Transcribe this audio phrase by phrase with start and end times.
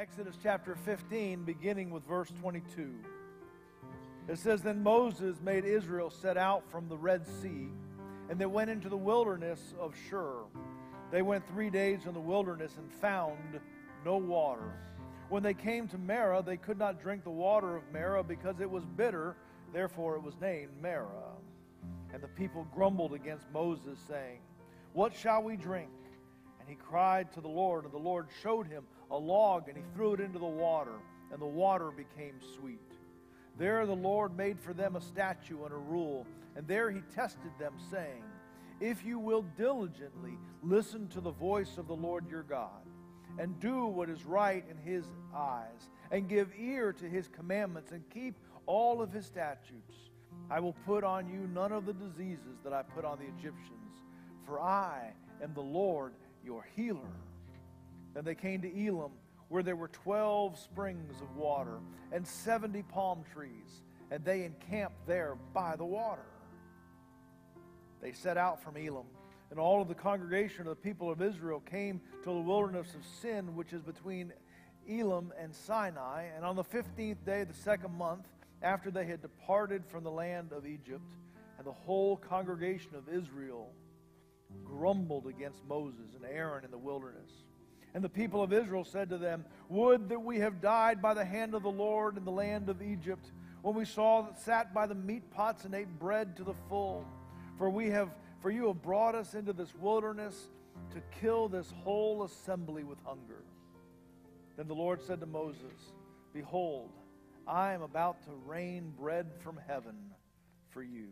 [0.00, 2.94] Exodus chapter 15, beginning with verse 22.
[4.28, 7.68] It says, Then Moses made Israel set out from the Red Sea,
[8.30, 10.36] and they went into the wilderness of Shur.
[11.12, 13.60] They went three days in the wilderness and found
[14.02, 14.72] no water.
[15.28, 18.70] When they came to Marah, they could not drink the water of Marah because it
[18.70, 19.36] was bitter,
[19.70, 21.36] therefore it was named Marah.
[22.14, 24.38] And the people grumbled against Moses, saying,
[24.94, 25.90] What shall we drink?
[26.58, 29.82] And he cried to the Lord, and the Lord showed him a log, and he
[29.94, 30.98] threw it into the water,
[31.32, 32.80] and the water became sweet.
[33.58, 36.26] There the Lord made for them a statute and a rule,
[36.56, 38.22] and there he tested them, saying,
[38.80, 42.70] If you will diligently listen to the voice of the Lord your God,
[43.38, 48.02] and do what is right in his eyes, and give ear to his commandments, and
[48.10, 48.34] keep
[48.66, 49.94] all of his statutes,
[50.50, 53.94] I will put on you none of the diseases that I put on the Egyptians,
[54.46, 56.12] for I am the Lord
[56.44, 56.98] your healer.
[58.14, 59.12] Then they came to Elim,
[59.48, 61.78] where there were twelve springs of water
[62.12, 66.26] and seventy palm trees, and they encamped there by the water.
[68.00, 69.06] They set out from Elim,
[69.50, 73.04] and all of the congregation of the people of Israel came to the wilderness of
[73.20, 74.32] Sin, which is between
[74.88, 76.24] Elim and Sinai.
[76.34, 78.26] And on the fifteenth day of the second month,
[78.62, 81.12] after they had departed from the land of Egypt,
[81.58, 83.72] and the whole congregation of Israel
[84.64, 87.30] grumbled against Moses and Aaron in the wilderness.
[87.94, 91.24] And the people of Israel said to them, Would that we have died by the
[91.24, 94.86] hand of the Lord in the land of Egypt, when we saw that sat by
[94.86, 97.04] the meat pots and ate bread to the full.
[97.58, 100.48] For we have for you have brought us into this wilderness
[100.92, 103.42] to kill this whole assembly with hunger.
[104.56, 105.92] Then the Lord said to Moses,
[106.32, 106.90] Behold,
[107.46, 109.96] I am about to rain bread from heaven
[110.70, 111.08] for you.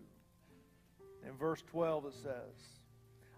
[1.26, 2.78] In verse 12 it says,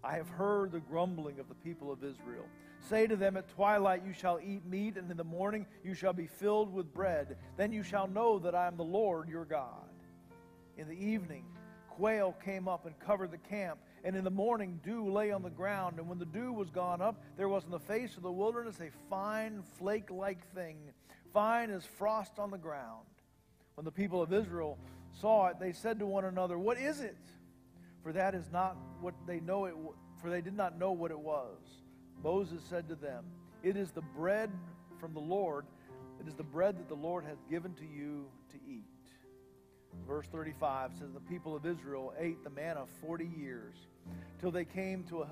[0.05, 2.46] I have heard the grumbling of the people of Israel.
[2.89, 6.12] Say to them, At twilight you shall eat meat, and in the morning you shall
[6.12, 7.36] be filled with bread.
[7.56, 9.89] Then you shall know that I am the Lord your God.
[10.77, 11.45] In the evening,
[11.89, 15.51] quail came up and covered the camp, and in the morning dew lay on the
[15.51, 15.98] ground.
[15.98, 18.80] And when the dew was gone up, there was in the face of the wilderness
[18.80, 20.77] a fine flake like thing,
[21.33, 23.07] fine as frost on the ground.
[23.74, 24.79] When the people of Israel
[25.20, 27.17] saw it, they said to one another, What is it?
[28.02, 29.74] For that is not what they know it
[30.20, 31.58] for they did not know what it was.
[32.23, 33.25] Moses said to them,
[33.63, 34.51] It is the bread
[34.98, 35.64] from the Lord.
[36.20, 38.85] It is the bread that the Lord hath given to you to eat.
[40.07, 43.75] Verse 35 says, The people of Israel ate the manna 40 years
[44.39, 45.27] till they came to a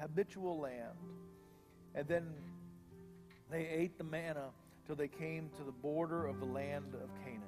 [0.00, 0.96] habitual land.
[1.94, 2.34] And then
[3.50, 4.50] they ate the manna
[4.86, 7.42] till they came to the border of the land of Canaan.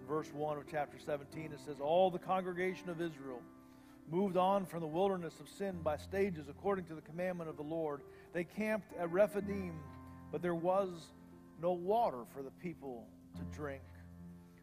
[0.00, 3.42] In verse 1 of chapter 17, it says, All the congregation of Israel
[4.10, 7.62] moved on from the wilderness of Sin by stages according to the commandment of the
[7.62, 8.00] Lord.
[8.32, 9.74] They camped at Rephidim,
[10.32, 10.88] but there was
[11.60, 13.06] no water for the people
[13.36, 13.82] to drink.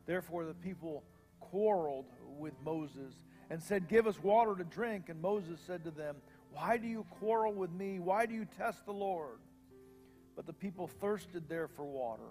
[0.05, 1.03] Therefore, the people
[1.39, 2.05] quarreled
[2.37, 3.13] with Moses
[3.49, 5.09] and said, Give us water to drink.
[5.09, 6.17] And Moses said to them,
[6.51, 7.99] Why do you quarrel with me?
[7.99, 9.39] Why do you test the Lord?
[10.35, 12.29] But the people thirsted there for water.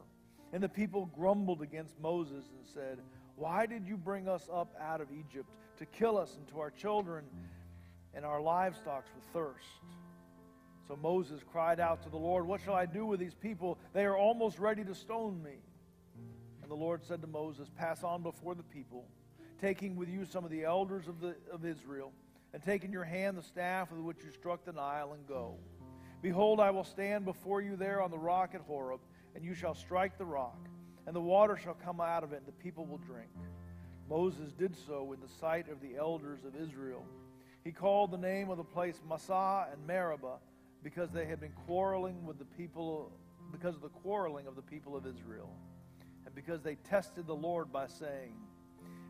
[0.53, 2.99] And the people grumbled against Moses and said,
[3.37, 5.49] Why did you bring us up out of Egypt?
[5.79, 7.25] To kill us and to our children
[8.15, 9.67] and our livestock with thirst.
[10.89, 13.79] So Moses cried out to the Lord, What shall I do with these people?
[13.93, 15.57] They are almost ready to stone me.
[16.63, 19.07] And the Lord said to Moses, Pass on before the people,
[19.61, 22.13] taking with you some of the elders of, the, of Israel,
[22.53, 25.57] and take in your hand the staff with which you struck the Nile, and go.
[26.23, 29.01] Behold, I will stand before you there on the rock at Horeb,
[29.35, 30.59] and you shall strike the rock,
[31.07, 33.31] and the water shall come out of it, and the people will drink.
[34.09, 37.05] Moses did so in the sight of the elders of Israel.
[37.65, 40.39] He called the name of the place Massah and Meribah
[40.83, 43.11] because they had been quarreling with the people,
[43.51, 45.51] because of the quarreling of the people of Israel,
[46.25, 48.35] and because they tested the Lord by saying,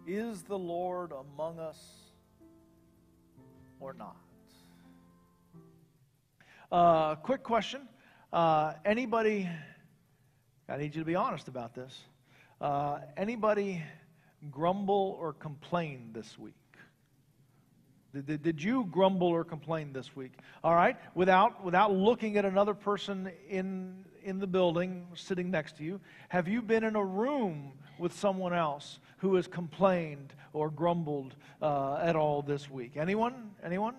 [0.07, 1.79] Is the Lord among us
[3.79, 4.17] or not?
[6.73, 7.83] Uh, quick question.
[8.33, 9.49] Uh, anybody,
[10.69, 11.95] I need you to be honest about this.
[12.59, 13.83] Uh, anybody
[14.51, 16.55] grumble or complain this week?
[18.15, 20.33] Did, did you grumble or complain this week?
[20.65, 25.85] All right, without, without looking at another person in, in the building sitting next to
[25.85, 31.35] you, have you been in a room with someone else who has complained or grumbled
[31.61, 32.97] uh, at all this week?
[32.97, 33.51] Anyone?
[33.63, 33.95] Anyone?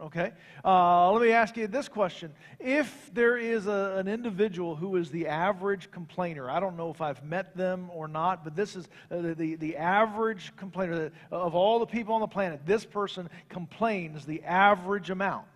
[0.00, 0.30] Okay.
[0.64, 2.32] Uh, let me ask you this question.
[2.60, 7.00] If there is a, an individual who is the average complainer, I don't know if
[7.00, 11.56] I've met them or not, but this is uh, the, the, the average complainer of
[11.56, 15.46] all the people on the planet, this person complains the average amount.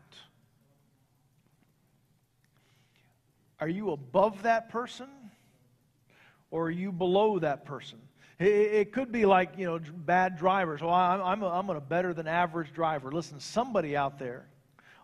[3.61, 5.07] Are you above that person?
[6.51, 7.99] Or are you below that person?
[8.39, 10.81] It, could be like, you know, bad drivers.
[10.81, 13.13] Well, I'm, I'm, a, I'm a better than average driver.
[13.13, 14.47] Listen, somebody out there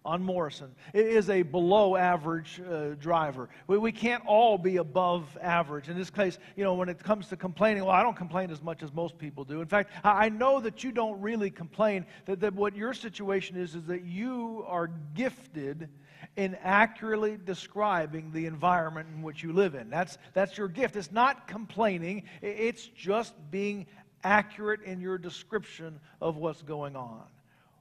[0.04, 3.48] on Morrison is a below average uh, driver.
[3.66, 5.88] We, we can't all be above average.
[5.88, 8.62] In this case, you know, when it comes to complaining, well, I don't complain as
[8.62, 9.60] much as most people do.
[9.60, 13.74] In fact, I know that you don't really complain, that, that what your situation is
[13.74, 15.88] is that you are gifted
[16.36, 19.90] in accurately describing the environment in which you live in.
[19.90, 20.96] That's, that's your gift.
[20.96, 23.86] It's not complaining, it's just being
[24.24, 27.22] accurate in your description of what's going on.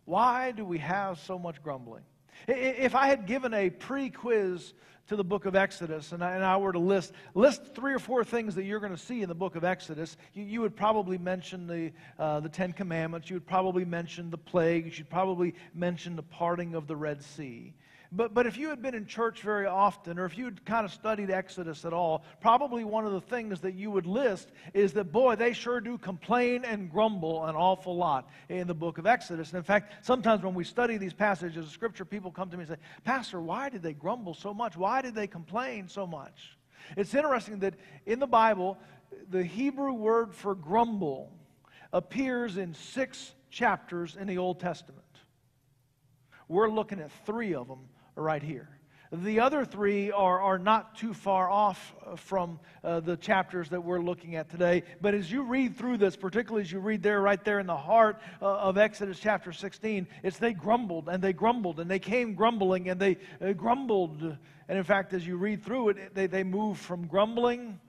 [0.05, 2.03] Why do we have so much grumbling?
[2.47, 4.73] If I had given a pre quiz
[5.07, 7.99] to the book of Exodus and I, and I, were to list, list three or
[7.99, 10.75] four things that you're going to see in the book of Exodus, you, you would
[10.75, 13.29] probably mention the, uh, the Ten Commandments.
[13.29, 14.97] You would probably mention the plagues.
[14.97, 17.73] You'd probably mention the parting of the Red Sea.
[18.11, 20.85] But, but if you had been in church very often, or if you had kind
[20.85, 24.93] of studied Exodus at all, probably one of the things that you would list is
[24.93, 29.05] that, boy, they sure do complain and grumble an awful lot in the book of
[29.05, 29.49] Exodus.
[29.49, 32.61] And in fact, sometimes when we study these passages of Scripture, people come to me
[32.61, 34.77] and say, Pastor, why did they grumble so much?
[34.77, 36.57] Why did they complain so much?
[36.95, 37.73] It's interesting that
[38.05, 38.77] in the Bible,
[39.29, 41.33] the Hebrew word for grumble
[41.91, 45.03] appears in six chapters in the Old Testament.
[46.47, 48.69] We're looking at three of them right here.
[49.11, 54.01] The other three are, are not too far off from uh, the chapters that we're
[54.01, 54.83] looking at today.
[54.99, 57.77] But as you read through this, particularly as you read there, right there in the
[57.77, 62.33] heart uh, of Exodus chapter 16, it's they grumbled and they grumbled and they came
[62.33, 64.21] grumbling and they uh, grumbled.
[64.67, 67.79] And in fact, as you read through it, they, they move from grumbling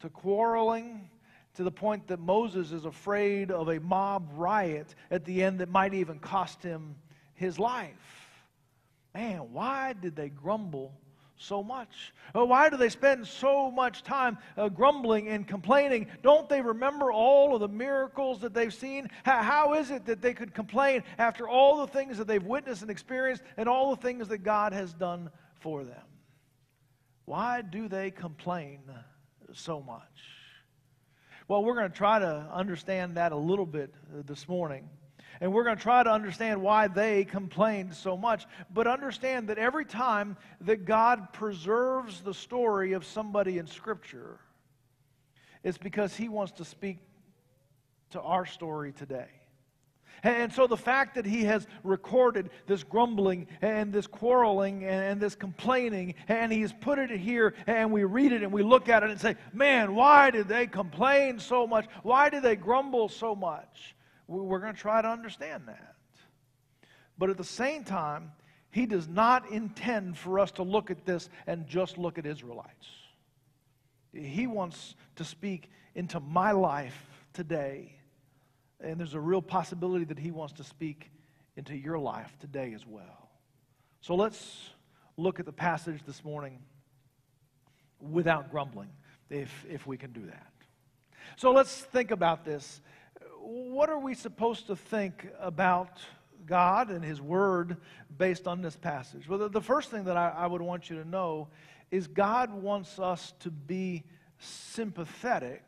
[0.00, 1.08] to quarreling
[1.54, 5.70] to the point that Moses is afraid of a mob riot at the end that
[5.70, 6.94] might even cost him
[7.34, 8.17] his life.
[9.14, 10.92] Man, why did they grumble
[11.36, 12.12] so much?
[12.34, 16.08] Oh, why do they spend so much time uh, grumbling and complaining?
[16.22, 19.08] Don't they remember all of the miracles that they've seen?
[19.24, 22.82] How, how is it that they could complain after all the things that they've witnessed
[22.82, 25.30] and experienced and all the things that God has done
[25.60, 26.02] for them?
[27.24, 28.80] Why do they complain
[29.52, 30.02] so much?
[31.46, 34.88] Well, we're going to try to understand that a little bit uh, this morning.
[35.40, 38.46] And we're going to try to understand why they complained so much.
[38.72, 44.40] But understand that every time that God preserves the story of somebody in Scripture,
[45.62, 46.98] it's because He wants to speak
[48.10, 49.28] to our story today.
[50.22, 55.34] And so the fact that he has recorded this grumbling and this quarreling and this
[55.34, 59.10] complaining, and he's put it here, and we read it and we look at it
[59.10, 61.86] and say, man, why did they complain so much?
[62.02, 63.94] Why did they grumble so much?
[64.28, 65.94] We're going to try to understand that.
[67.16, 68.30] But at the same time,
[68.70, 72.86] he does not intend for us to look at this and just look at Israelites.
[74.12, 77.94] He wants to speak into my life today.
[78.80, 81.10] And there's a real possibility that he wants to speak
[81.56, 83.30] into your life today as well.
[84.00, 84.70] So let's
[85.16, 86.58] look at the passage this morning
[88.00, 88.90] without grumbling,
[89.30, 90.52] if, if we can do that.
[91.36, 92.80] So let's think about this
[93.48, 96.00] what are we supposed to think about
[96.44, 97.78] God and His Word
[98.18, 99.26] based on this passage?
[99.26, 101.48] Well, the, the first thing that I, I would want you to know
[101.90, 104.04] is God wants us to be
[104.38, 105.62] sympathetic.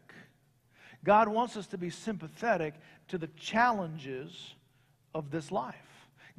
[1.04, 2.74] God wants us to be sympathetic
[3.08, 4.54] to the challenges
[5.14, 5.74] of this life.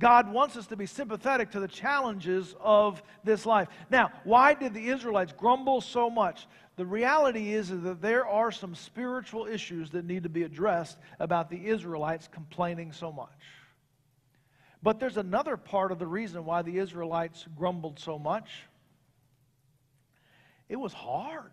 [0.01, 3.67] God wants us to be sympathetic to the challenges of this life.
[3.91, 6.47] Now, why did the Israelites grumble so much?
[6.75, 11.51] The reality is, that there are some spiritual issues that need to be addressed about
[11.51, 13.29] the Israelites complaining so much.
[14.81, 18.49] But there's another part of the reason why the Israelites grumbled so much.
[20.67, 21.51] It was hard.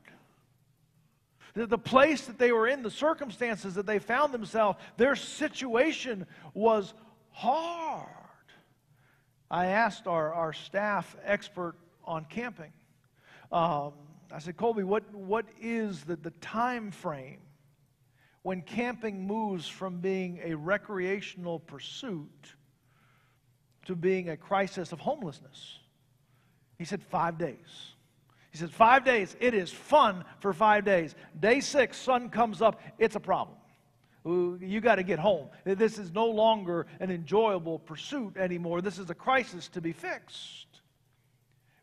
[1.52, 6.94] The place that they were in, the circumstances that they found themselves, their situation was
[7.32, 8.08] hard.
[9.50, 12.72] I asked our, our staff expert on camping,
[13.50, 13.92] um,
[14.32, 17.40] I said, Colby, what, what is the, the time frame
[18.42, 22.54] when camping moves from being a recreational pursuit
[23.86, 25.78] to being a crisis of homelessness?
[26.78, 27.94] He said, five days.
[28.50, 29.34] He said, five days.
[29.40, 31.14] It is fun for five days.
[31.40, 32.80] Day six, sun comes up.
[32.98, 33.56] It's a problem.
[34.28, 35.48] You got to get home.
[35.64, 38.82] This is no longer an enjoyable pursuit anymore.
[38.82, 40.66] This is a crisis to be fixed.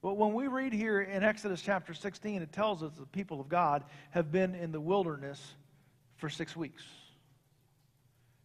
[0.01, 3.49] But when we read here in Exodus chapter 16, it tells us the people of
[3.49, 5.41] God have been in the wilderness
[6.17, 6.83] for six weeks.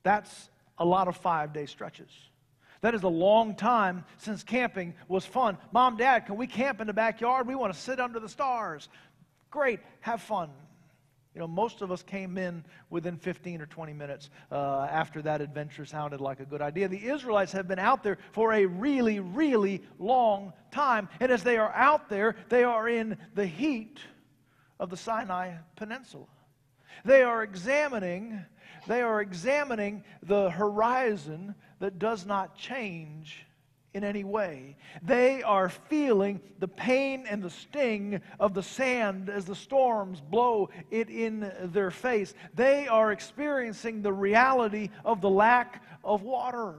[0.02, 2.10] That's a lot of five day stretches.
[2.80, 5.58] That is a long time since camping was fun.
[5.72, 7.46] Mom, Dad, can we camp in the backyard?
[7.46, 8.88] We want to sit under the stars.
[9.50, 10.48] Great, have fun.
[11.34, 15.40] You know, most of us came in within 15 or 20 minutes uh, after that
[15.40, 16.88] adventure sounded like a good idea.
[16.88, 21.08] The Israelites have been out there for a really, really long time.
[21.20, 24.00] And as they are out there, they are in the heat
[24.80, 26.26] of the Sinai Peninsula.
[27.04, 28.44] They are examining,
[28.88, 33.46] they are examining the horizon that does not change
[33.92, 34.76] in any way.
[35.02, 40.70] They are feeling the pain and the sting of the sand as the storms blow
[40.90, 42.34] it in their face.
[42.54, 46.74] They are experiencing the reality of the lack of water.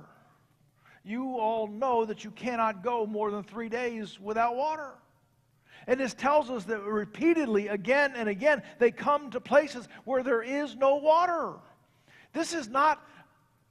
[1.03, 4.91] You all know that you cannot go more than three days without water.
[5.87, 10.43] And this tells us that repeatedly, again and again, they come to places where there
[10.43, 11.53] is no water.
[12.33, 13.05] This is not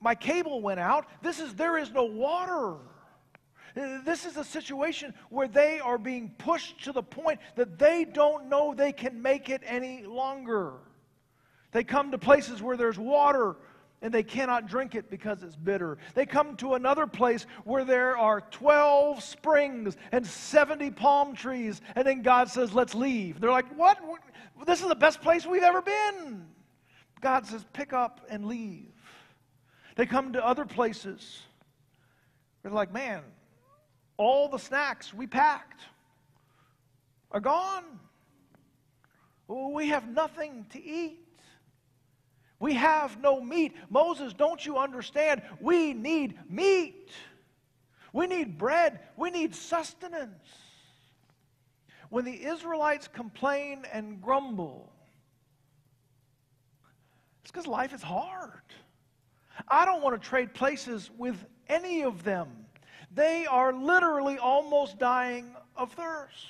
[0.01, 1.07] my cable went out.
[1.23, 2.77] This is there is no water.
[3.75, 8.49] This is a situation where they are being pushed to the point that they don't
[8.49, 10.75] know they can make it any longer.
[11.73, 13.57] They come to places where there's water
[14.03, 15.99] and they cannot drink it because it's bitter.
[16.15, 22.07] They come to another place where there are 12 springs and 70 palm trees, and
[22.07, 23.41] then God says, Let's leave.
[23.41, 23.99] They're like, What?
[24.67, 26.47] This is the best place we've ever been.
[27.21, 28.93] God says, Pick up and leave.
[29.97, 31.43] They come to other places.
[32.63, 33.23] They're like, Man,
[34.21, 35.81] all the snacks we packed
[37.31, 37.85] are gone.
[39.49, 41.27] We have nothing to eat.
[42.59, 43.75] We have no meat.
[43.89, 45.41] Moses, don't you understand?
[45.59, 47.09] We need meat.
[48.13, 49.01] We need bread.
[49.17, 50.47] We need sustenance.
[52.11, 54.93] When the Israelites complain and grumble,
[57.41, 58.61] it's because life is hard.
[59.67, 62.49] I don't want to trade places with any of them.
[63.11, 66.47] They are literally almost dying of thirst.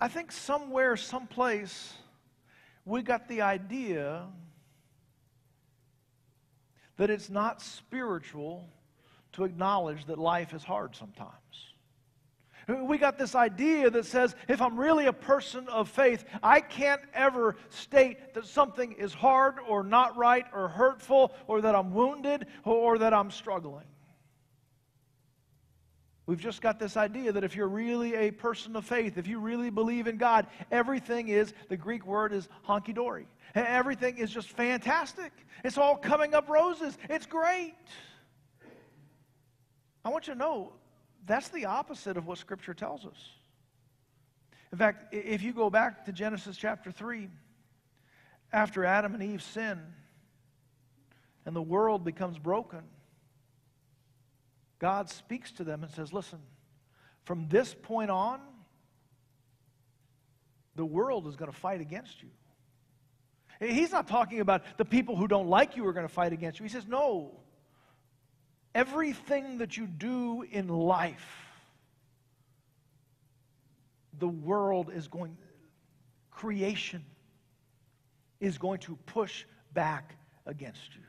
[0.00, 1.92] I think somewhere, someplace,
[2.84, 4.26] we got the idea
[6.96, 8.68] that it's not spiritual
[9.32, 11.32] to acknowledge that life is hard sometimes.
[12.68, 17.00] We got this idea that says if I'm really a person of faith, I can't
[17.12, 22.46] ever state that something is hard or not right or hurtful or that I'm wounded
[22.64, 23.86] or that I'm struggling.
[26.26, 29.40] We've just got this idea that if you're really a person of faith, if you
[29.40, 33.26] really believe in God, everything is, the Greek word is honky dory.
[33.54, 35.32] Everything is just fantastic.
[35.64, 36.96] It's all coming up roses.
[37.10, 37.74] It's great.
[40.04, 40.72] I want you to know
[41.26, 43.30] that's the opposite of what Scripture tells us.
[44.70, 47.28] In fact, if you go back to Genesis chapter 3,
[48.52, 49.80] after Adam and Eve sin
[51.44, 52.82] and the world becomes broken,
[54.82, 56.40] God speaks to them and says, Listen,
[57.24, 58.40] from this point on,
[60.74, 62.30] the world is going to fight against you.
[63.60, 66.58] He's not talking about the people who don't like you are going to fight against
[66.58, 66.64] you.
[66.64, 67.30] He says, No.
[68.74, 71.46] Everything that you do in life,
[74.18, 75.36] the world is going,
[76.32, 77.04] creation
[78.40, 81.02] is going to push back against you.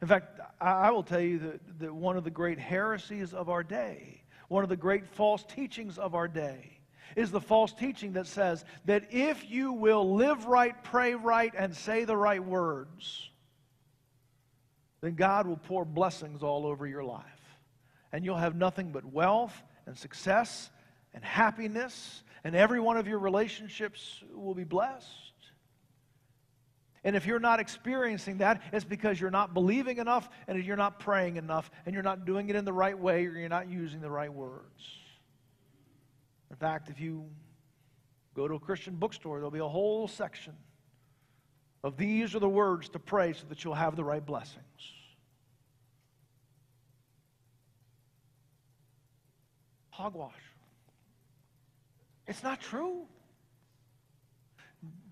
[0.00, 3.62] In fact, I will tell you that, that one of the great heresies of our
[3.62, 6.78] day, one of the great false teachings of our day,
[7.16, 11.74] is the false teaching that says that if you will live right, pray right, and
[11.74, 13.30] say the right words,
[15.00, 17.24] then God will pour blessings all over your life.
[18.12, 20.70] And you'll have nothing but wealth and success
[21.14, 25.27] and happiness, and every one of your relationships will be blessed.
[27.04, 30.98] And if you're not experiencing that, it's because you're not believing enough and you're not
[30.98, 34.00] praying enough and you're not doing it in the right way or you're not using
[34.00, 34.82] the right words.
[36.50, 37.26] In fact, if you
[38.34, 40.54] go to a Christian bookstore, there'll be a whole section
[41.84, 44.64] of these are the words to pray so that you'll have the right blessings.
[49.90, 50.32] Hogwash.
[52.26, 53.06] It's not true.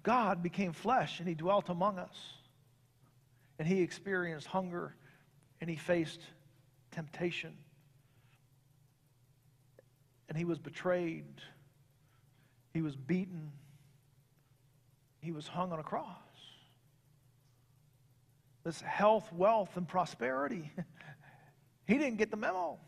[0.06, 2.16] God became flesh and he dwelt among us.
[3.58, 4.94] And he experienced hunger
[5.60, 6.20] and he faced
[6.92, 7.52] temptation.
[10.28, 11.24] And he was betrayed.
[12.72, 13.50] He was beaten.
[15.22, 16.06] He was hung on a cross.
[18.62, 20.70] This health, wealth, and prosperity.
[21.88, 22.78] he didn't get the memo.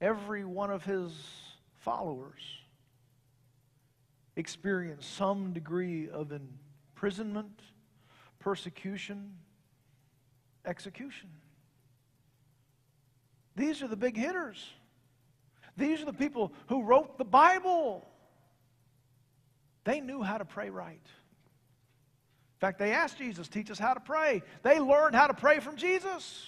[0.00, 1.12] Every one of his
[1.80, 2.40] followers
[4.40, 7.60] experienced some degree of imprisonment,
[8.40, 9.36] persecution,
[10.66, 11.28] execution.
[13.54, 14.72] These are the big hitters.
[15.76, 18.08] These are the people who wrote the Bible.
[19.84, 20.94] They knew how to pray right.
[20.94, 24.42] In fact, they asked Jesus, teach us how to pray.
[24.62, 26.46] They learned how to pray from Jesus.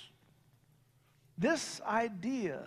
[1.38, 2.62] This idea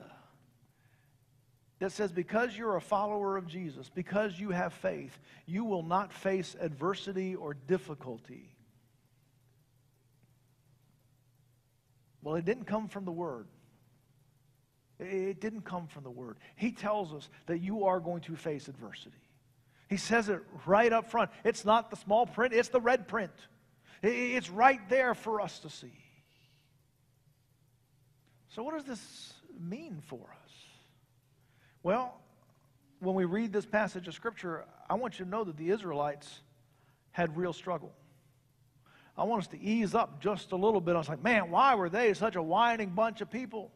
[1.79, 6.13] that says because you're a follower of Jesus, because you have faith, you will not
[6.13, 8.55] face adversity or difficulty.
[12.21, 13.47] Well, it didn't come from the Word.
[14.99, 16.37] It didn't come from the Word.
[16.55, 19.17] He tells us that you are going to face adversity.
[19.89, 21.29] He says it right up front.
[21.43, 23.31] It's not the small print, it's the red print.
[24.01, 25.93] It's right there for us to see.
[28.49, 30.44] So, what does this mean for us?
[31.85, 32.15] Well,
[32.97, 36.39] when we read this passage of Scripture, I want you to know that the Israelites
[37.11, 37.93] had real struggle.
[39.15, 40.95] I want us to ease up just a little bit.
[40.95, 43.71] I was like, man, why were they such a whining bunch of people?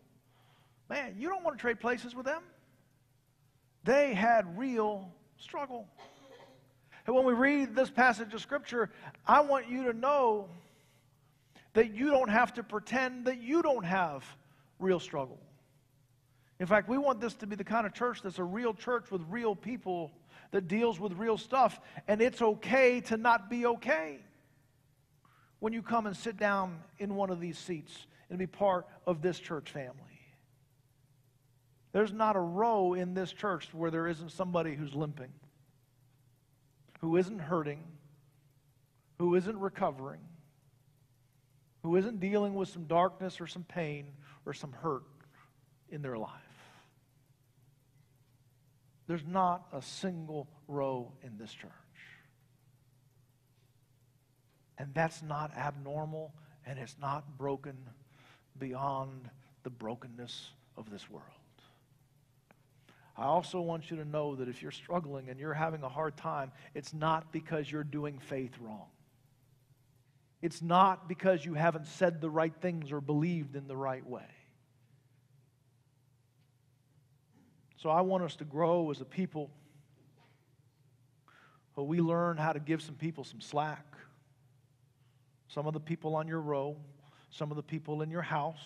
[0.90, 2.42] Man, you don't want to trade places with them.
[3.84, 5.88] They had real struggle.
[7.06, 8.90] And when we read this passage of Scripture,
[9.28, 10.50] I want you to know
[11.74, 14.26] that you don't have to pretend that you don't have
[14.80, 15.40] real struggle.
[16.60, 19.12] In fact, we want this to be the kind of church that's a real church
[19.12, 20.12] with real people
[20.52, 24.20] that deals with real stuff, and it's okay to not be okay
[25.60, 29.22] when you come and sit down in one of these seats and be part of
[29.22, 29.94] this church family.
[31.92, 35.32] There's not a row in this church where there isn't somebody who's limping,
[37.00, 37.84] who isn't hurting,
[39.18, 40.22] who isn't recovering,
[41.84, 44.08] who isn't dealing with some darkness or some pain
[44.46, 45.04] or some hurt
[45.90, 46.49] in their life.
[49.10, 51.72] There's not a single row in this church.
[54.78, 56.32] And that's not abnormal
[56.64, 57.76] and it's not broken
[58.60, 59.28] beyond
[59.64, 61.26] the brokenness of this world.
[63.18, 66.16] I also want you to know that if you're struggling and you're having a hard
[66.16, 68.90] time, it's not because you're doing faith wrong.
[70.40, 74.30] It's not because you haven't said the right things or believed in the right way.
[77.82, 79.50] So I want us to grow as a people.
[81.76, 83.86] But we learn how to give some people some slack.
[85.48, 86.76] Some of the people on your row,
[87.32, 88.60] some of the people in your house,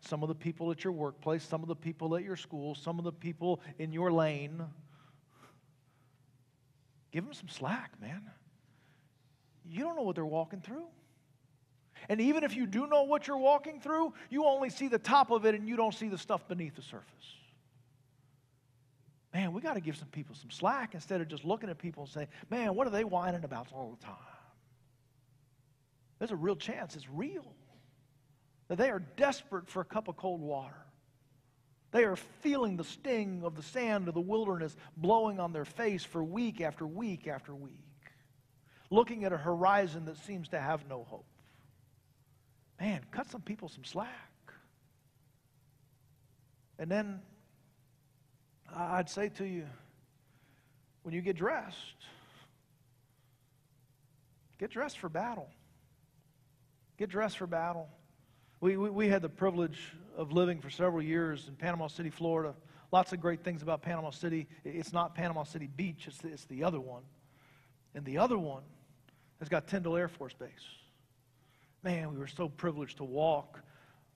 [0.00, 2.98] some of the people at your workplace, some of the people at your school, some
[2.98, 4.62] of the people in your lane.
[7.10, 8.22] Give them some slack, man.
[9.68, 10.86] You don't know what they're walking through.
[12.08, 15.30] And even if you do know what you're walking through, you only see the top
[15.32, 17.41] of it and you don't see the stuff beneath the surface.
[19.32, 22.02] Man, we got to give some people some slack instead of just looking at people
[22.02, 24.14] and saying, man, what are they whining about all the time?
[26.18, 27.54] There's a real chance it's real.
[28.68, 30.76] That they are desperate for a cup of cold water.
[31.92, 36.04] They are feeling the sting of the sand of the wilderness blowing on their face
[36.04, 37.84] for week after week after week,
[38.90, 41.26] looking at a horizon that seems to have no hope.
[42.80, 44.08] Man, cut some people some slack.
[46.78, 47.20] And then
[48.74, 49.66] I'd say to you,
[51.02, 51.76] when you get dressed,
[54.58, 55.48] get dressed for battle.
[56.96, 57.88] Get dressed for battle.
[58.60, 62.54] We, we, we, had the privilege of living for several years in Panama City, Florida.
[62.92, 64.46] Lots of great things about Panama City.
[64.64, 67.02] It's not Panama City Beach, it's the, it's the other one.
[67.94, 68.62] And the other one
[69.40, 70.48] has got Tyndall Air Force Base.
[71.82, 73.60] Man, we were so privileged to walk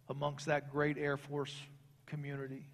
[0.08, 1.54] amongst that great Air Force
[2.06, 2.68] community.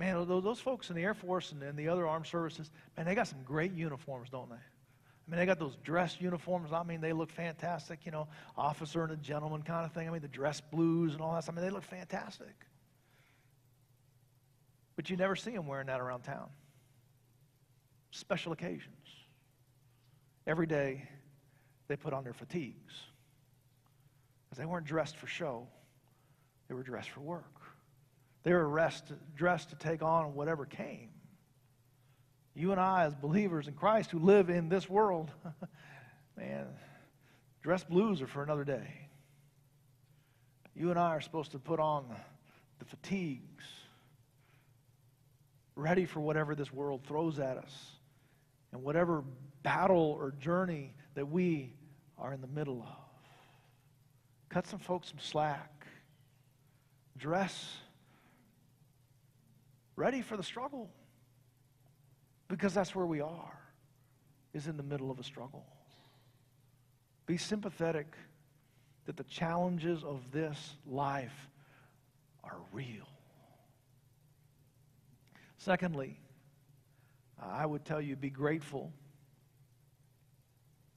[0.00, 3.28] Man, those folks in the Air Force and, the other armed services, man, they got
[3.28, 4.54] some great uniforms, don't they?
[4.56, 6.72] I mean, they got those dress uniforms.
[6.72, 10.08] I mean, they look fantastic, you know, officer and a gentleman kind of thing.
[10.08, 11.44] I mean, the dress blues and all that.
[11.46, 12.64] I mean, they look fantastic.
[14.96, 16.48] But you never see them wearing that around town.
[18.10, 19.06] Special occasions.
[20.46, 21.06] Every day,
[21.88, 22.94] they put on their fatigues.
[24.48, 25.68] Because they weren't dressed for show,
[26.68, 27.59] they were dressed for work.
[28.42, 31.10] They were dressed, dressed to take on whatever came.
[32.54, 35.30] You and I, as believers in Christ who live in this world,
[36.36, 36.66] man,
[37.62, 39.08] dress blues are for another day.
[40.74, 42.06] You and I are supposed to put on
[42.78, 43.64] the fatigues,
[45.76, 47.92] ready for whatever this world throws at us,
[48.72, 49.22] and whatever
[49.62, 51.74] battle or journey that we
[52.18, 52.96] are in the middle of.
[54.48, 55.86] Cut some folks some slack.
[57.16, 57.76] Dress
[60.00, 60.88] ready for the struggle.
[62.48, 63.58] Because that's where we are,
[64.54, 65.66] is in the middle of a struggle.
[67.26, 68.16] Be sympathetic
[69.04, 71.48] that the challenges of this life
[72.42, 73.06] are real.
[75.58, 76.18] Secondly,
[77.38, 78.90] I would tell you be grateful.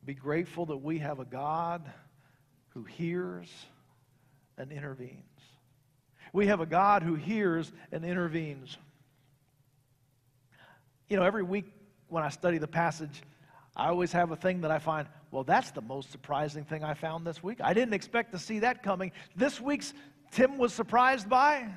[0.06, 1.92] Be grateful that we have a God
[2.70, 3.50] who hears
[4.58, 5.20] and intervenes.
[6.32, 8.78] We have a God who hears and intervenes.
[11.10, 11.66] You know, every week
[12.08, 13.22] when I study the passage,
[13.76, 16.94] I always have a thing that I find, well, that's the most surprising thing I
[16.94, 17.60] found this week.
[17.62, 19.12] I didn't expect to see that coming.
[19.36, 19.94] This week's
[20.32, 21.70] Tim was surprised by.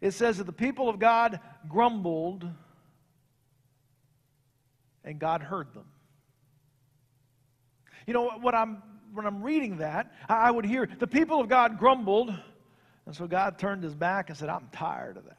[0.00, 2.48] It says that the people of God grumbled
[5.04, 5.84] and God heard them.
[8.06, 8.82] You know what I'm
[9.12, 12.32] when I'm reading that, I would hear the people of God grumbled,
[13.06, 15.38] and so God turned his back and said, I'm tired of that.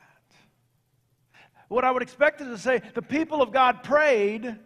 [1.69, 4.57] What I would expect is to say, the people of God prayed,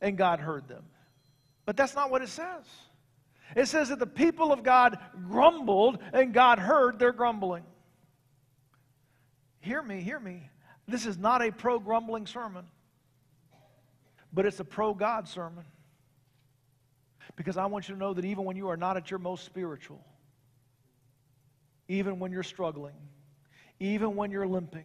[0.00, 0.84] and God heard them.
[1.66, 2.64] But that's not what it says.
[3.54, 7.64] It says that the people of God grumbled, and God heard their grumbling.
[9.60, 10.48] Hear me, hear me.
[10.88, 12.64] This is not a pro grumbling sermon,
[14.32, 15.64] but it's a pro God sermon.
[17.36, 19.44] Because I want you to know that even when you are not at your most
[19.44, 20.04] spiritual,
[21.88, 22.94] even when you're struggling,
[23.80, 24.84] even when you're limping,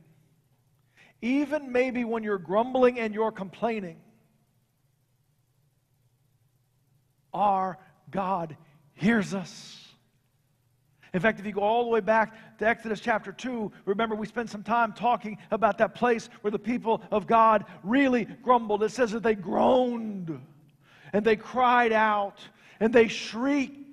[1.22, 3.98] even maybe when you're grumbling and you're complaining,
[7.34, 7.78] our
[8.12, 8.56] God
[8.94, 9.84] hears us.
[11.14, 14.28] In fact, if you go all the way back to Exodus chapter 2, remember we
[14.28, 18.84] spent some time talking about that place where the people of God really grumbled.
[18.84, 20.40] It says that they groaned
[21.14, 22.40] and they cried out
[22.80, 23.87] and they shrieked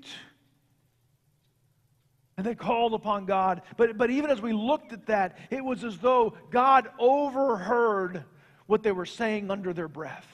[2.37, 3.63] and they called upon God.
[3.77, 8.25] But, but even as we looked at that, it was as though God overheard
[8.67, 10.27] what they were saying under their breath.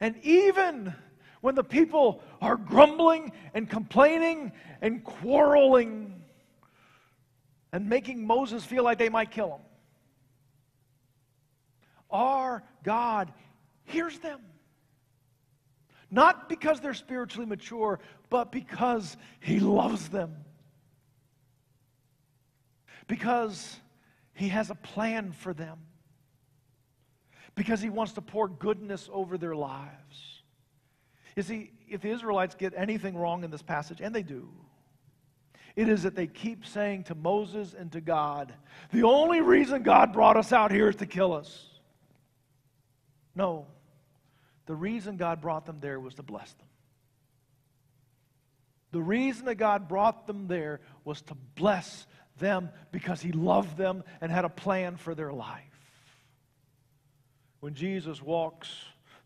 [0.00, 0.94] And even
[1.40, 6.22] when the people are grumbling and complaining and quarreling
[7.72, 9.60] and making Moses feel like they might kill him,
[12.10, 13.32] our God
[13.84, 14.40] hears them.
[16.10, 20.34] Not because they're spiritually mature, but because He loves them.
[23.06, 23.76] Because
[24.34, 25.78] He has a plan for them.
[27.54, 30.42] Because He wants to pour goodness over their lives.
[31.36, 34.48] You see, if the Israelites get anything wrong in this passage, and they do,
[35.76, 38.52] it is that they keep saying to Moses and to God,
[38.92, 41.68] the only reason God brought us out here is to kill us.
[43.34, 43.66] No.
[44.70, 46.68] The reason God brought them there was to bless them.
[48.92, 52.06] The reason that God brought them there was to bless
[52.38, 55.64] them because He loved them and had a plan for their life.
[57.58, 58.72] When Jesus walks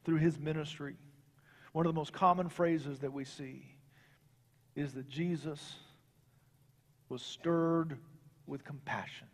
[0.06, 0.96] through His ministry,
[1.72, 3.66] one of the most common phrases that we see
[4.74, 5.74] is that Jesus
[7.10, 7.98] was stirred
[8.46, 9.26] with compassion.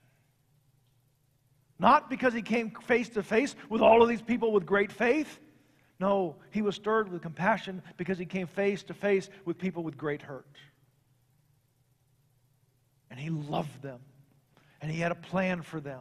[1.79, 5.39] Not because he came face to face with all of these people with great faith,
[6.01, 9.99] no, he was stirred with compassion because he came face to face with people with
[9.99, 10.57] great hurt.
[13.11, 14.01] And he loved them,
[14.81, 16.01] and he had a plan for them.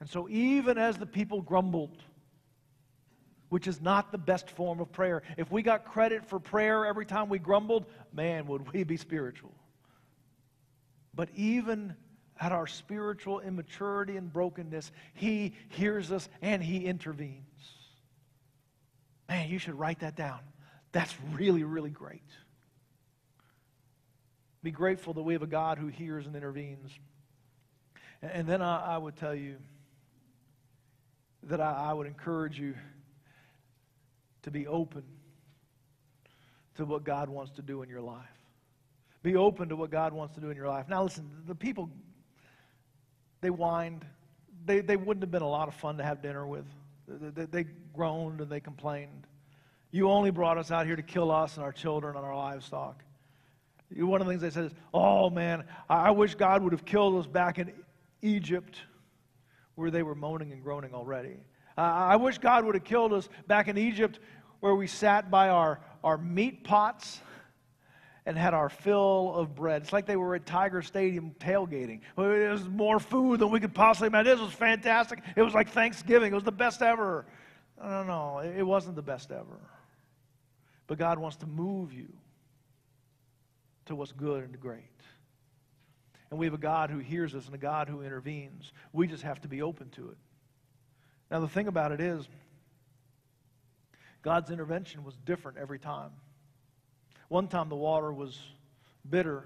[0.00, 2.02] And so, even as the people grumbled,
[3.48, 7.06] which is not the best form of prayer, if we got credit for prayer every
[7.06, 9.54] time we grumbled, man, would we be spiritual.
[11.14, 11.94] But even
[12.38, 17.47] at our spiritual immaturity and brokenness, He hears us and He intervenes.
[19.28, 20.40] Man, you should write that down.
[20.92, 22.22] That's really, really great.
[24.62, 26.90] Be grateful that we have a God who hears and intervenes.
[28.22, 29.56] And then I, I would tell you
[31.44, 32.74] that I, I would encourage you
[34.42, 35.04] to be open
[36.76, 38.24] to what God wants to do in your life.
[39.22, 40.88] Be open to what God wants to do in your life.
[40.88, 41.90] Now, listen, the people,
[43.40, 44.04] they whined.
[44.64, 46.66] They, they wouldn't have been a lot of fun to have dinner with.
[47.06, 47.64] They, they
[47.98, 49.26] groaned and they complained.
[49.90, 53.02] You only brought us out here to kill us and our children and our livestock.
[53.96, 57.18] One of the things they said is, Oh man, I wish God would have killed
[57.18, 57.72] us back in
[58.22, 58.78] Egypt
[59.74, 61.38] where they were moaning and groaning already.
[61.76, 64.20] I wish God would have killed us back in Egypt
[64.60, 67.20] where we sat by our, our meat pots
[68.26, 69.82] and had our fill of bread.
[69.82, 72.00] It's like they were at Tiger Stadium tailgating.
[72.16, 74.36] It was more food than we could possibly imagine.
[74.36, 75.20] This was fantastic.
[75.34, 76.30] It was like Thanksgiving.
[76.32, 77.26] It was the best ever.
[77.80, 78.38] No, no, no.
[78.38, 79.60] It wasn't the best ever.
[80.86, 82.08] But God wants to move you
[83.86, 84.82] to what's good and great.
[86.30, 88.72] And we have a God who hears us and a God who intervenes.
[88.92, 90.16] We just have to be open to it.
[91.30, 92.26] Now, the thing about it is,
[94.22, 96.10] God's intervention was different every time.
[97.28, 98.38] One time the water was
[99.08, 99.44] bitter,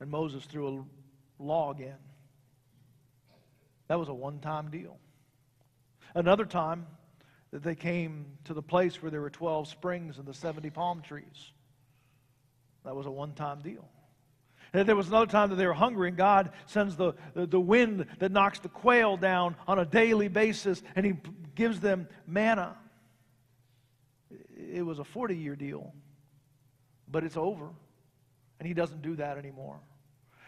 [0.00, 1.94] and Moses threw a log in.
[3.88, 4.98] That was a one time deal.
[6.18, 6.84] Another time
[7.52, 11.00] that they came to the place where there were 12 springs and the 70 palm
[11.00, 11.52] trees.
[12.84, 13.88] That was a one time deal.
[14.72, 18.04] And there was another time that they were hungry, and God sends the, the, wind
[18.18, 21.14] that knocks the quail down on a daily basis, and He
[21.54, 22.76] gives them manna.
[24.56, 25.94] It was a 40 year deal,
[27.06, 27.68] but it's over,
[28.58, 29.78] and He doesn't do that anymore.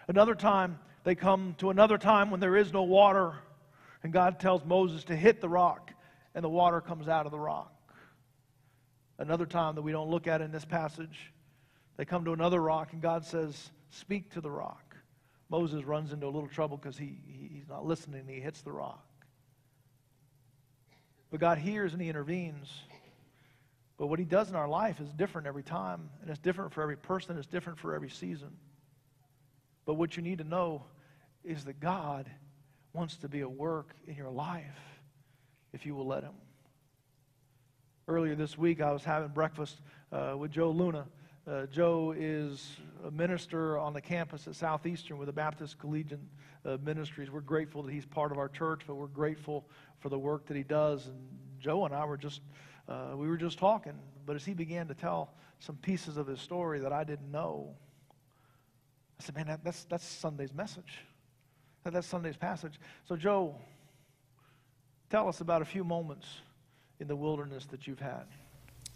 [0.09, 3.37] Another time, they come to another time when there is no water,
[4.03, 5.93] and God tells Moses to hit the rock,
[6.35, 7.73] and the water comes out of the rock.
[9.19, 11.33] Another time that we don't look at in this passage,
[11.97, 14.97] they come to another rock, and God says, Speak to the rock.
[15.51, 18.73] Moses runs into a little trouble because he, he, he's not listening, he hits the
[18.73, 19.05] rock.
[21.31, 22.69] But God hears and he intervenes.
[23.99, 26.83] But what he does in our life is different every time, and it's different for
[26.83, 28.51] every person, it's different for every season.
[29.85, 30.85] But what you need to know
[31.45, 32.31] is that God
[32.93, 34.65] wants to be at work in your life
[35.73, 36.33] if you will let him.
[38.09, 41.07] Earlier this week, I was having breakfast uh, with Joe Luna.
[41.47, 42.77] Uh, Joe is
[43.07, 46.21] a minister on the campus at Southeastern with the Baptist Collegiate
[46.65, 47.31] uh, Ministries.
[47.31, 49.69] We're grateful that he's part of our church, but we're grateful
[50.01, 51.07] for the work that he does.
[51.07, 51.17] And
[51.61, 52.41] Joe and I were just,
[52.89, 53.95] uh, we were just talking.
[54.27, 57.75] But as he began to tell some pieces of his story that I didn't know,
[59.19, 61.05] I said, man, that, that's, that's Sunday's message.
[61.85, 62.79] That, that's Sunday's passage.
[63.09, 63.55] So, Joe,
[65.09, 66.27] tell us about a few moments
[66.99, 68.25] in the wilderness that you've had.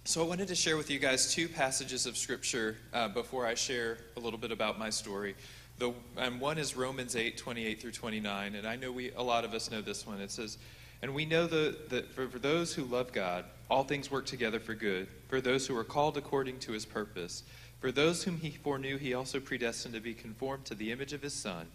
[0.05, 3.55] So, I wanted to share with you guys two passages of Scripture uh, before I
[3.55, 5.35] share a little bit about my story.
[5.79, 8.55] The, and one is Romans 8, 28 through 29.
[8.55, 10.21] And I know we, a lot of us know this one.
[10.21, 10.59] It says,
[11.03, 14.61] And we know the, that for, for those who love God, all things work together
[14.61, 17.43] for good, for those who are called according to his purpose.
[17.81, 21.23] For those whom he foreknew, he also predestined to be conformed to the image of
[21.23, 21.67] his Son,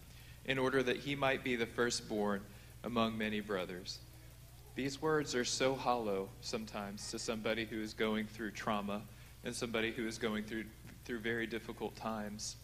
[0.46, 2.42] in order that he might be the firstborn
[2.84, 4.00] among many brothers.
[4.76, 9.02] These words are so hollow sometimes to somebody who is going through trauma
[9.44, 10.66] and somebody who is going through,
[11.06, 12.56] through very difficult times.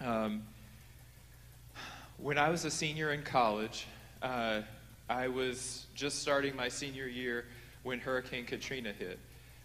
[0.00, 0.42] Um,
[2.16, 3.86] when I was a senior in college,
[4.22, 4.62] uh,
[5.08, 7.44] I was just starting my senior year
[7.82, 9.18] when Hurricane Katrina hit.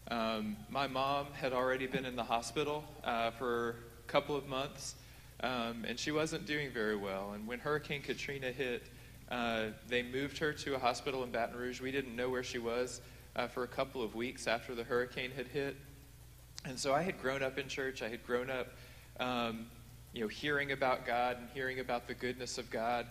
[0.10, 4.96] Um, my mom had already been in the hospital uh, for a couple of months,
[5.42, 7.34] um, and she wasn't doing very well.
[7.34, 8.84] And when Hurricane Katrina hit,
[9.30, 11.82] uh, they moved her to a hospital in Baton Rouge.
[11.82, 13.02] We didn't know where she was
[13.36, 15.76] uh, for a couple of weeks after the hurricane had hit.
[16.66, 18.02] And so I had grown up in church.
[18.02, 18.68] I had grown up,
[19.20, 19.66] um,
[20.14, 23.08] you know, hearing about God and hearing about the goodness of God.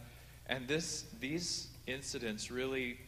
[0.47, 2.99] And this, these incidents really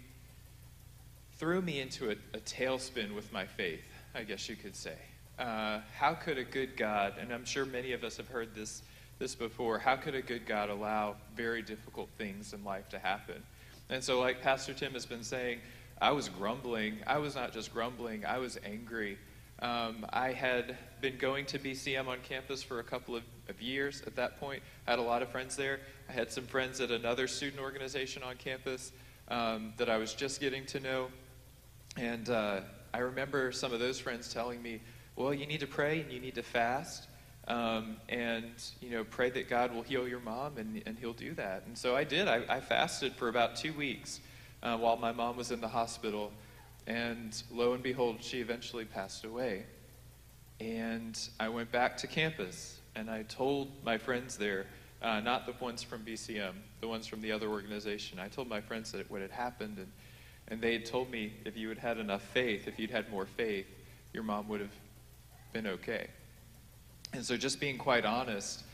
[1.39, 4.97] threw me into a, a tailspin with my faith, I guess you could say.
[5.39, 8.83] Uh, how could a good God, and I'm sure many of us have heard this
[9.19, 9.79] this before.
[9.79, 13.43] How could a good God allow very difficult things in life to happen?
[13.91, 15.61] And so, like Pastor Tim has been saying,
[16.01, 16.99] I was grumbling.
[17.07, 19.19] I was not just grumbling, I was angry.
[19.61, 24.03] Um, I had been going to BCM on campus for a couple of, of, years
[24.07, 24.63] at that point.
[24.87, 25.81] I had a lot of friends there.
[26.09, 28.93] I had some friends at another student organization on campus
[29.29, 31.09] um, that I was just getting to know.
[31.97, 32.61] And uh,
[32.93, 34.81] I remember some of those friends telling me,
[35.15, 37.07] well, you need to pray and you need to fast.
[37.47, 41.35] Um, and you know pray that god will heal your mom and, and he'll do
[41.35, 41.65] that.
[41.67, 42.27] And so i did.
[42.27, 44.21] I, I fasted for about two weeks
[44.63, 46.33] uh, while my mom was in the hospital.
[46.87, 49.67] And lo and behold she eventually passed away.
[50.61, 54.67] And i went back to campus and i told my friends there
[55.03, 58.19] uh, not the ones from bcm the ones from the other organization.
[58.19, 59.91] I told my friends that what had happened and,
[60.49, 63.27] and they had told me if you had had enough faith if you'd had more
[63.27, 63.67] faith
[64.15, 64.75] your mom would have
[65.53, 66.09] been okay
[67.15, 68.65] and so, just being quite honest,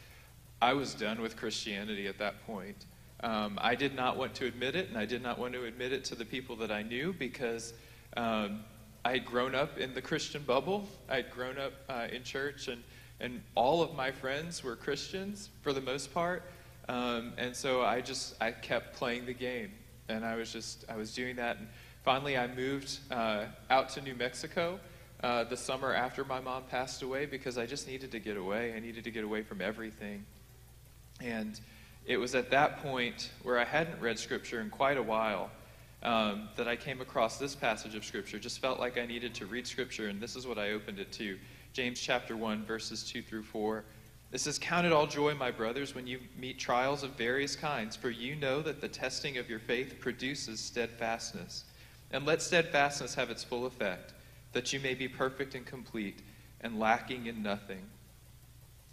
[0.62, 2.86] I was done with Christianity at that point.
[3.22, 5.92] Um, I did not want to admit it, and I did not want to admit
[5.92, 7.74] it to the people that I knew because
[8.16, 8.64] um,
[9.04, 10.88] I had grown up in the Christian bubble.
[11.08, 12.82] I had grown up uh, in church, and,
[13.20, 16.42] and all of my friends were Christians for the most part.
[16.88, 19.70] Um, and so I just I kept playing the game,
[20.08, 21.58] and I was just I was doing that.
[21.58, 21.68] And
[22.04, 24.80] finally, I moved uh, out to New Mexico
[25.22, 28.74] uh, the summer after my mom passed away because I just needed to get away.
[28.74, 30.24] I needed to get away from everything.
[31.20, 31.60] And
[32.06, 35.50] it was at that point where I hadn't read Scripture in quite a while
[36.02, 38.38] um, that I came across this passage of Scripture.
[38.38, 41.12] Just felt like I needed to read Scripture, and this is what I opened it
[41.12, 41.38] to
[41.72, 43.84] James chapter 1, verses 2 through 4.
[44.30, 47.96] This says, Count it all joy, my brothers, when you meet trials of various kinds,
[47.96, 51.64] for you know that the testing of your faith produces steadfastness.
[52.12, 54.14] And let steadfastness have its full effect,
[54.52, 56.20] that you may be perfect and complete
[56.60, 57.82] and lacking in nothing.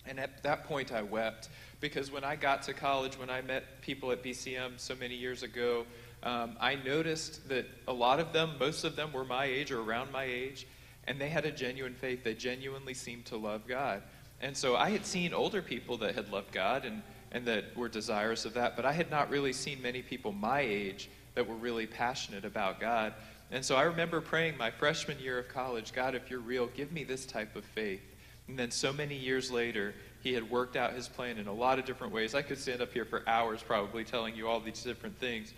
[0.06, 1.50] And at that point, I wept
[1.82, 5.44] because when I got to college, when I met people at BCM so many years
[5.44, 5.86] ago,
[6.24, 9.82] um, I noticed that a lot of them, most of them, were my age or
[9.82, 10.66] around my age,
[11.06, 12.24] and they had a genuine faith.
[12.24, 14.02] They genuinely seemed to love God.
[14.42, 17.90] And so I had seen older people that had loved God and, and that were
[17.90, 21.56] desirous of that, but I had not really seen many people my age that were
[21.56, 23.14] really passionate about God.
[23.52, 26.92] And so I remember praying my freshman year of college God, if you're real, give
[26.92, 28.02] me this type of faith.
[28.48, 31.80] And then so many years later, he had worked out his plan in a lot
[31.80, 32.36] of different ways.
[32.36, 35.54] I could stand up here for hours probably telling you all these different things.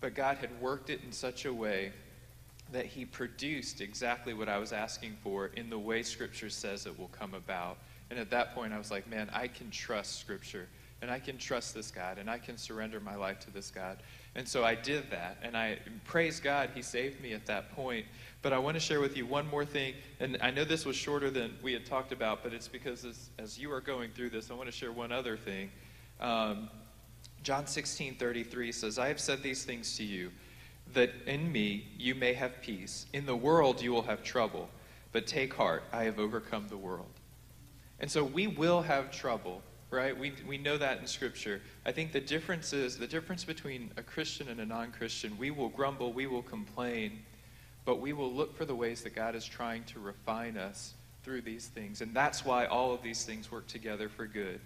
[0.00, 1.92] But God had worked it in such a way
[2.72, 6.98] that he produced exactly what I was asking for in the way Scripture says it
[6.98, 7.78] will come about.
[8.10, 10.68] And at that point, I was like, man, I can trust Scripture,
[11.00, 13.98] and I can trust this God, and I can surrender my life to this God.
[14.36, 18.06] And so I did that, and I praise God, He saved me at that point.
[18.42, 20.96] But I want to share with you one more thing, and I know this was
[20.96, 24.30] shorter than we had talked about, but it's because as, as you are going through
[24.30, 25.70] this, I want to share one other thing.
[26.20, 26.68] Um,
[27.42, 30.30] John 16, 33 says, I have said these things to you,
[30.92, 33.06] that in me you may have peace.
[33.12, 34.68] In the world you will have trouble,
[35.12, 37.12] but take heart, I have overcome the world.
[38.00, 39.62] And so we will have trouble,
[39.94, 40.18] right?
[40.18, 41.62] We, we know that in Scripture.
[41.86, 45.38] I think the difference is the difference between a Christian and a non Christian.
[45.38, 47.20] We will grumble, we will complain,
[47.84, 51.42] but we will look for the ways that God is trying to refine us through
[51.42, 52.00] these things.
[52.00, 54.60] And that's why all of these things work together for good.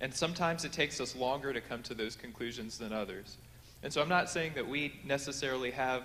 [0.00, 3.38] And sometimes it takes us longer to come to those conclusions than others.
[3.82, 6.02] And so I'm not saying that we necessarily have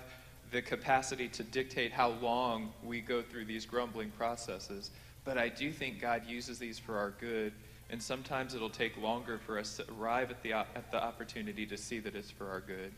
[0.52, 4.91] the capacity to dictate how long we go through these grumbling processes.
[5.24, 7.54] But I do think God uses these for our good,
[7.91, 11.77] and sometimes it'll take longer for us to arrive at the, at the opportunity to
[11.77, 12.93] see that it's for our good.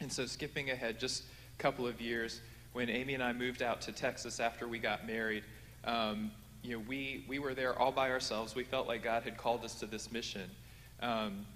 [0.00, 1.24] And so, skipping ahead just
[1.58, 2.40] a couple of years,
[2.72, 5.42] when Amy and I moved out to Texas after we got married,
[5.84, 6.30] um,
[6.62, 8.54] you know, we, we were there all by ourselves.
[8.54, 10.50] We felt like God had called us to this mission.
[11.00, 11.46] Um,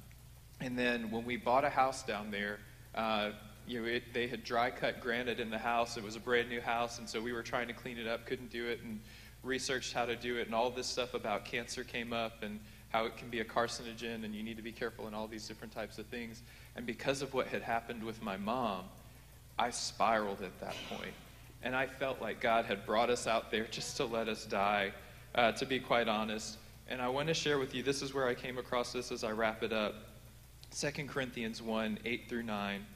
[0.60, 2.58] and then when we bought a house down there,
[2.94, 3.32] uh,
[3.66, 5.96] you know, it, they had dry cut granite in the house.
[5.96, 8.26] It was a brand new house, and so we were trying to clean it up,
[8.26, 9.00] couldn't do it, and
[9.44, 12.60] researched how to do it, and all this stuff about cancer came up and
[12.94, 15.48] how it can be a carcinogen and you need to be careful and all these
[15.48, 16.42] different types of things.
[16.76, 18.84] And because of what had happened with my mom,
[19.58, 21.12] I spiraled at that point.
[21.64, 24.92] And I felt like God had brought us out there just to let us die,
[25.34, 26.58] uh, to be quite honest.
[26.88, 29.24] And I want to share with you this is where I came across this as
[29.24, 29.94] I wrap it up.
[30.78, 32.86] 2 Corinthians 1 8 through 9.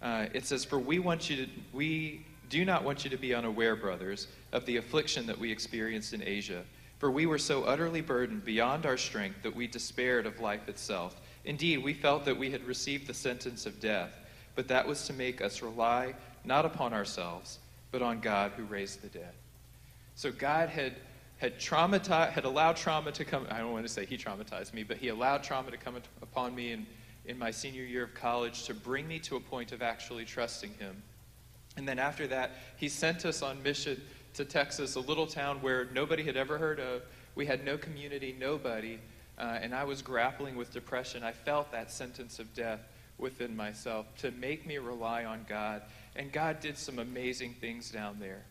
[0.00, 3.34] Uh, it says, For we want you to, we do not want you to be
[3.34, 6.64] unaware, brothers, of the affliction that we experienced in Asia.
[6.98, 11.18] For we were so utterly burdened beyond our strength that we despaired of life itself.
[11.46, 14.12] Indeed, we felt that we had received the sentence of death,
[14.54, 17.58] but that was to make us rely not upon ourselves,
[17.90, 19.32] but on God who raised the dead.
[20.14, 20.92] So God had
[21.38, 23.46] had traumatized, had allowed trauma to come.
[23.50, 26.54] I don't want to say he traumatized me, but he allowed trauma to come upon
[26.54, 26.86] me in,
[27.24, 30.74] in my senior year of college to bring me to a point of actually trusting
[30.74, 31.02] him.
[31.76, 34.00] And then after that, he sent us on mission
[34.34, 37.02] to Texas, a little town where nobody had ever heard of.
[37.34, 38.98] We had no community, nobody.
[39.38, 41.22] Uh, and I was grappling with depression.
[41.22, 42.80] I felt that sentence of death
[43.18, 45.82] within myself to make me rely on God.
[46.16, 48.44] And God did some amazing things down there.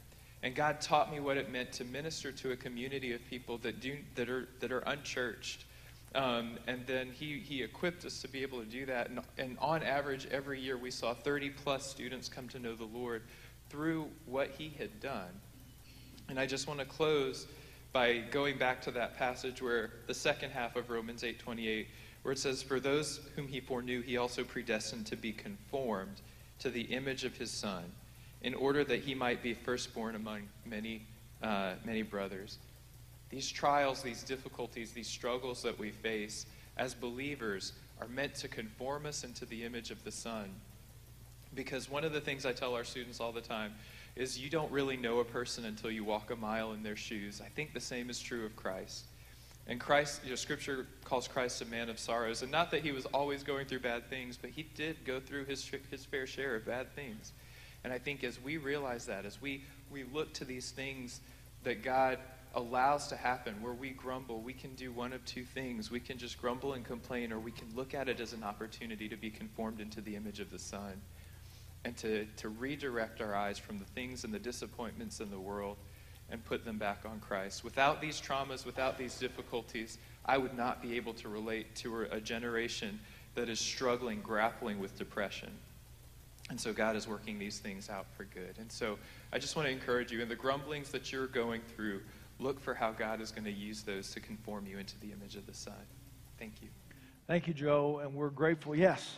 [0.44, 3.80] And God taught me what it meant to minister to a community of people that,
[3.80, 5.66] do, that, are, that are unchurched.
[6.14, 9.10] Um, and then he, he equipped us to be able to do that.
[9.10, 12.84] And, and on average, every year we saw 30 plus students come to know the
[12.86, 13.24] Lord
[13.70, 15.30] through what he had done.
[16.28, 17.48] And I just want to close
[17.94, 21.88] by going back to that passage where the second half of Romans 8:28
[22.24, 26.22] where it says for those whom he foreknew he also predestined to be conformed
[26.60, 27.84] to the image of his son
[28.44, 31.06] in order that he might be firstborn among many
[31.42, 32.60] uh, many brothers
[33.32, 36.46] these trials, these difficulties, these struggles that we face
[36.78, 40.50] as believers are meant to conform us into the image of the Son.
[41.56, 43.74] Because one of the things I tell our students all the time
[44.16, 47.42] is you don't really know a person until you walk a mile in their shoes.
[47.44, 49.06] I think the same is true of Christ.
[49.68, 52.42] And Christ, you know, Scripture calls Christ a man of sorrows.
[52.42, 55.46] And not that he was always going through bad things, but he did go through
[55.46, 57.32] his, his fair share of bad things.
[57.84, 61.22] And I think as we realize that, as we, we look to these things
[61.64, 62.18] that God
[62.56, 65.90] allows to happen where we grumble, we can do one of two things.
[65.90, 69.08] We can just grumble and complain, or we can look at it as an opportunity
[69.08, 71.02] to be conformed into the image of the Son
[71.86, 75.78] and to, to redirect our eyes from the things and the disappointments in the world
[76.30, 77.64] and put them back on Christ.
[77.64, 82.22] Without these traumas, without these difficulties, I would not be able to relate to a
[82.22, 83.00] generation
[83.36, 85.50] that is struggling, grappling with depression.
[86.50, 88.56] And so God is working these things out for good.
[88.60, 88.98] And so
[89.32, 92.02] I just want to encourage you in the grumblings that you're going through,
[92.42, 95.36] look for how God is going to use those to conform you into the image
[95.36, 95.74] of the Son.
[96.40, 96.70] Thank you.
[97.28, 98.76] Thank you, Joe, and we're grateful.
[98.76, 99.16] Yes.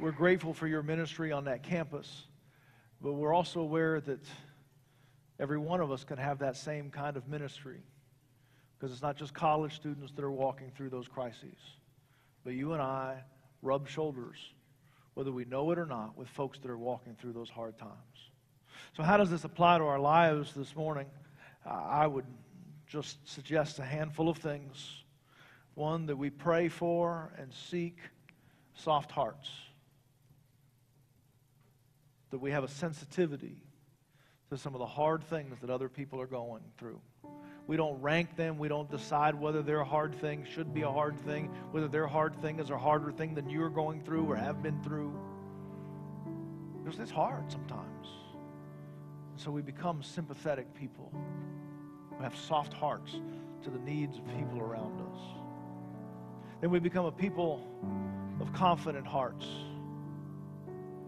[0.00, 2.24] We're grateful for your ministry on that campus,
[3.00, 4.24] but we're also aware that
[5.38, 7.82] every one of us can have that same kind of ministry
[8.78, 11.58] because it's not just college students that are walking through those crises,
[12.44, 13.22] but you and I
[13.62, 14.38] rub shoulders,
[15.14, 18.30] whether we know it or not, with folks that are walking through those hard times.
[18.96, 21.06] So, how does this apply to our lives this morning?
[21.64, 22.26] I would
[22.86, 25.04] just suggest a handful of things.
[25.74, 27.98] One, that we pray for and seek
[28.74, 29.50] soft hearts
[32.30, 33.56] that we have a sensitivity
[34.50, 37.00] to some of the hard things that other people are going through.
[37.66, 38.58] We don't rank them.
[38.58, 42.34] We don't decide whether their hard thing should be a hard thing, whether their hard
[42.42, 45.12] thing is a harder thing than you're going through or have been through.
[46.82, 48.08] Because it's hard sometimes.
[49.36, 51.12] So we become sympathetic people
[52.18, 53.14] We have soft hearts
[53.62, 55.18] to the needs of people around us.
[56.60, 57.66] Then we become a people
[58.40, 59.46] of confident hearts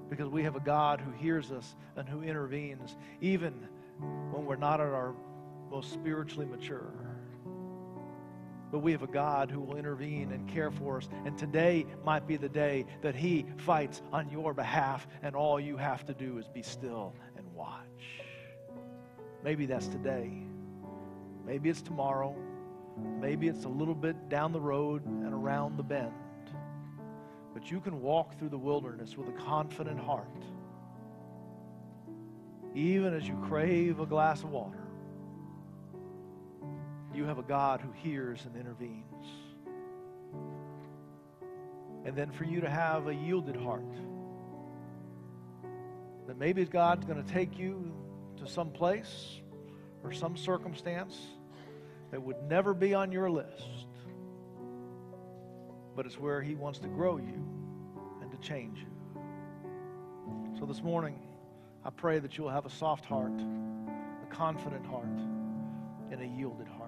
[0.09, 3.69] because we have a God who hears us and who intervenes even
[4.31, 5.15] when we're not at our
[5.73, 6.93] most spiritually mature.
[8.71, 11.09] But we have a God who will intervene and care for us.
[11.25, 15.79] And today might be the day that He fights on your behalf, and all you
[15.79, 17.87] have to do is be still and watch.
[19.43, 20.31] Maybe that's today.
[21.47, 22.37] Maybe it's tomorrow.
[23.19, 26.13] Maybe it's a little bit down the road and around the bend.
[27.55, 30.45] But you can walk through the wilderness with a confident heart.
[32.75, 34.82] Even as you crave a glass of water,
[37.15, 39.27] you have a God who hears and intervenes.
[42.05, 43.93] And then for you to have a yielded heart.
[46.27, 47.93] That maybe God's going to take you
[48.39, 49.41] to some place
[50.03, 51.17] or some circumstance
[52.11, 53.87] that would never be on your list
[55.95, 57.47] but it's where He wants to grow you
[58.21, 58.87] and to change you.
[60.59, 61.19] So this morning,
[61.85, 65.19] I pray that you'll have a soft heart, a confident heart,
[66.11, 66.82] and a yielded heart.